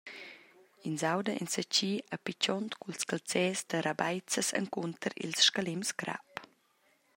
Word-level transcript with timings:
Ins 0.89 1.01
auda 1.09 1.33
enzatgi 1.41 1.91
a 2.15 2.17
pitgond 2.25 2.71
culs 2.81 3.01
calzers 3.09 3.59
da 3.71 3.77
rabaizas 3.87 4.49
encunter 4.61 5.11
ils 5.25 5.39
scalems 5.47 5.89
crap. 5.99 6.27